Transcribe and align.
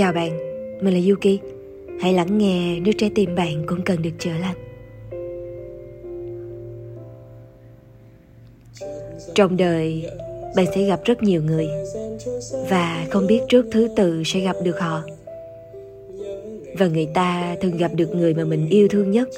Chào 0.00 0.12
bạn, 0.12 0.38
mình 0.84 0.94
là 0.94 1.00
Yuki. 1.08 1.40
Hãy 2.00 2.12
lắng 2.12 2.38
nghe 2.38 2.80
nếu 2.80 2.94
trái 2.98 3.10
tim 3.14 3.34
bạn 3.34 3.62
cũng 3.66 3.82
cần 3.82 4.02
được 4.02 4.10
chữa 4.18 4.30
lành. 4.40 4.56
Trong 9.34 9.56
đời, 9.56 10.06
bạn 10.56 10.66
sẽ 10.74 10.84
gặp 10.84 11.00
rất 11.04 11.22
nhiều 11.22 11.42
người 11.42 11.68
và 12.70 13.06
không 13.10 13.26
biết 13.26 13.40
trước 13.48 13.66
thứ 13.72 13.88
tự 13.96 14.22
sẽ 14.24 14.40
gặp 14.40 14.56
được 14.64 14.80
họ. 14.80 15.02
Và 16.78 16.86
người 16.86 17.08
ta 17.14 17.56
thường 17.60 17.76
gặp 17.76 17.90
được 17.94 18.14
người 18.14 18.34
mà 18.34 18.44
mình 18.44 18.68
yêu 18.68 18.88
thương 18.88 19.10
nhất 19.10 19.28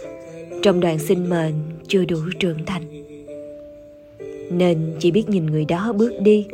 trong 0.62 0.80
đoạn 0.80 0.98
sinh 0.98 1.28
mệnh 1.28 1.54
chưa 1.88 2.04
đủ 2.04 2.18
trưởng 2.38 2.64
thành. 2.66 2.82
Nên 4.50 4.94
chỉ 4.98 5.10
biết 5.10 5.28
nhìn 5.28 5.46
người 5.46 5.64
đó 5.64 5.92
bước 5.92 6.12
đi 6.20 6.46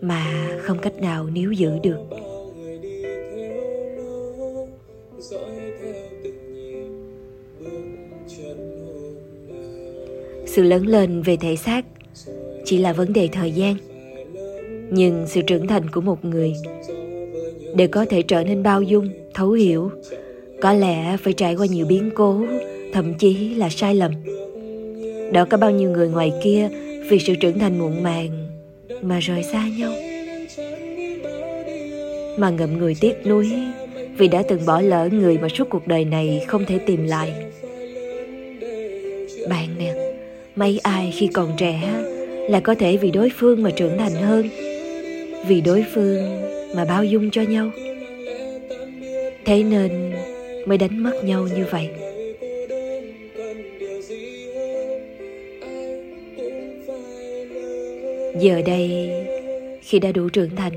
mà 0.00 0.48
không 0.62 0.78
cách 0.78 1.00
nào 1.00 1.26
níu 1.30 1.52
giữ 1.52 1.70
được 1.82 1.98
sự 10.46 10.62
lớn 10.62 10.86
lên 10.86 11.22
về 11.22 11.36
thể 11.36 11.56
xác 11.56 11.84
chỉ 12.64 12.78
là 12.78 12.92
vấn 12.92 13.12
đề 13.12 13.28
thời 13.32 13.52
gian, 13.52 13.76
nhưng 14.90 15.24
sự 15.26 15.40
trưởng 15.42 15.66
thành 15.66 15.90
của 15.90 16.00
một 16.00 16.24
người 16.24 16.52
để 17.76 17.86
có 17.86 18.04
thể 18.04 18.22
trở 18.22 18.44
nên 18.44 18.62
bao 18.62 18.82
dung, 18.82 19.08
thấu 19.34 19.50
hiểu. 19.50 19.90
Có 20.60 20.72
lẽ 20.72 21.16
phải 21.16 21.32
trải 21.32 21.54
qua 21.54 21.66
nhiều 21.66 21.86
biến 21.86 22.10
cố, 22.14 22.44
thậm 22.92 23.14
chí 23.14 23.54
là 23.54 23.68
sai 23.68 23.94
lầm. 23.94 24.12
Đó 25.32 25.44
có 25.50 25.56
bao 25.56 25.70
nhiêu 25.70 25.90
người 25.90 26.08
ngoài 26.08 26.32
kia 26.44 26.68
vì 27.10 27.18
sự 27.18 27.34
trưởng 27.40 27.58
thành 27.58 27.78
muộn 27.78 28.02
màng 28.02 28.28
mà 29.02 29.18
rời 29.18 29.42
xa 29.42 29.68
nhau, 29.78 29.92
mà 32.38 32.50
ngậm 32.50 32.78
người 32.78 32.96
tiếc 33.00 33.26
nuối 33.26 33.52
vì 34.16 34.28
đã 34.28 34.42
từng 34.48 34.66
bỏ 34.66 34.80
lỡ 34.80 35.08
người 35.12 35.38
mà 35.38 35.48
suốt 35.48 35.68
cuộc 35.70 35.86
đời 35.86 36.04
này 36.04 36.44
không 36.46 36.64
thể 36.64 36.78
tìm 36.78 37.04
lại. 37.04 37.32
Bạn 39.48 39.68
nè 39.78 39.94
mấy 40.56 40.78
ai 40.82 41.12
khi 41.16 41.26
còn 41.26 41.52
trẻ 41.56 42.02
là 42.48 42.60
có 42.60 42.74
thể 42.74 42.96
vì 42.96 43.10
đối 43.10 43.30
phương 43.36 43.62
mà 43.62 43.70
trưởng 43.70 43.98
thành 43.98 44.12
hơn. 44.12 44.48
Vì 45.46 45.60
đối 45.60 45.84
phương 45.94 46.42
mà 46.76 46.84
bao 46.84 47.04
dung 47.04 47.30
cho 47.30 47.42
nhau. 47.42 47.70
Thế 49.44 49.62
nên 49.62 50.12
mới 50.66 50.78
đánh 50.78 51.02
mất 51.02 51.24
nhau 51.24 51.48
như 51.56 51.64
vậy. 51.70 51.88
Giờ 58.40 58.62
đây, 58.66 59.10
khi 59.82 59.98
đã 59.98 60.12
đủ 60.12 60.28
trưởng 60.28 60.56
thành, 60.56 60.72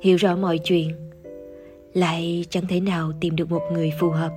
hiểu 0.00 0.16
rõ 0.16 0.36
mọi 0.36 0.58
chuyện 0.58 1.09
lại 1.94 2.44
chẳng 2.50 2.66
thể 2.66 2.80
nào 2.80 3.12
tìm 3.20 3.36
được 3.36 3.50
một 3.50 3.62
người 3.72 3.92
phù 4.00 4.10
hợp. 4.10 4.32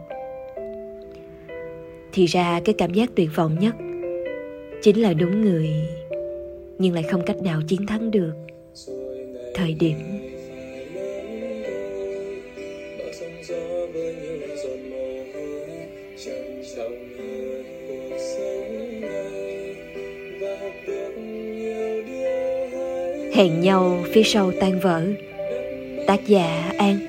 Thì 2.13 2.25
ra 2.25 2.61
cái 2.65 2.75
cảm 2.77 2.93
giác 2.93 3.09
tuyệt 3.15 3.29
vọng 3.35 3.59
nhất 3.59 3.75
chính 4.81 5.01
là 5.01 5.13
đúng 5.13 5.41
người, 5.41 5.69
nhưng 6.77 6.93
lại 6.93 7.03
không 7.03 7.25
cách 7.25 7.37
nào 7.41 7.61
chiến 7.67 7.87
thắng 7.87 8.11
được. 8.11 8.33
Thời 9.55 9.73
điểm 9.73 9.95
hẹn 23.35 23.61
nhau 23.61 24.03
phía 24.11 24.23
sau 24.23 24.51
tan 24.59 24.79
vỡ, 24.79 25.05
tác 26.07 26.27
giả 26.27 26.71
an 26.77 27.07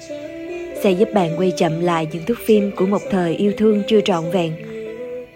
sẽ 0.84 0.90
giúp 0.90 1.08
bạn 1.14 1.30
quay 1.38 1.52
chậm 1.56 1.80
lại 1.80 2.06
những 2.12 2.22
thước 2.24 2.38
phim 2.44 2.70
của 2.76 2.86
một 2.86 3.02
thời 3.10 3.36
yêu 3.36 3.52
thương 3.56 3.82
chưa 3.88 4.00
trọn 4.00 4.24
vẹn. 4.32 4.52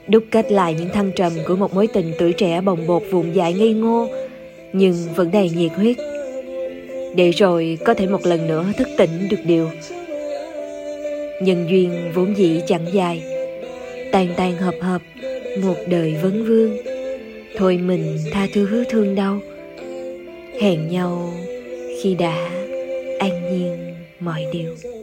Đúc 0.09 0.25
kết 0.31 0.53
lại 0.53 0.75
những 0.75 0.89
thăng 0.89 1.13
trầm 1.13 1.33
của 1.47 1.57
một 1.57 1.75
mối 1.75 1.87
tình 1.87 2.13
tuổi 2.19 2.33
trẻ 2.33 2.61
bồng 2.61 2.87
bột 2.87 3.03
vụn 3.11 3.33
dại 3.33 3.53
ngây 3.53 3.73
ngô, 3.73 4.09
nhưng 4.73 4.95
vẫn 5.15 5.31
đầy 5.31 5.51
nhiệt 5.51 5.73
huyết. 5.73 5.97
Để 7.15 7.31
rồi 7.31 7.79
có 7.85 7.95
thể 7.95 8.07
một 8.07 8.27
lần 8.27 8.47
nữa 8.47 8.65
thức 8.77 8.89
tỉnh 8.99 9.29
được 9.31 9.37
điều. 9.45 9.71
Nhân 11.43 11.67
duyên 11.71 12.11
vốn 12.15 12.35
dĩ 12.37 12.61
chẳng 12.67 12.87
dài, 12.93 13.23
tan 14.13 14.29
tan 14.37 14.57
hợp 14.57 14.75
hợp 14.81 15.03
một 15.63 15.77
đời 15.87 16.17
vấn 16.23 16.45
vương. 16.45 16.77
Thôi 17.57 17.79
mình 17.79 18.19
tha 18.33 18.47
thứ 18.55 18.67
hứa 18.67 18.85
thương 18.85 19.15
đau, 19.15 19.41
hẹn 20.61 20.89
nhau 20.89 21.33
khi 22.03 22.15
đã 22.15 22.51
an 23.19 23.53
nhiên 23.53 23.95
mọi 24.21 24.45
điều. 24.53 24.98